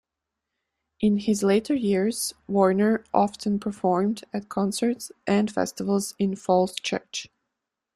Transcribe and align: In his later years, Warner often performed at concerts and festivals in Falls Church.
In 0.99 1.17
his 1.19 1.43
later 1.43 1.75
years, 1.75 2.33
Warner 2.47 3.05
often 3.13 3.59
performed 3.59 4.23
at 4.33 4.49
concerts 4.49 5.11
and 5.27 5.51
festivals 5.53 6.15
in 6.17 6.35
Falls 6.35 6.73
Church. 6.73 7.27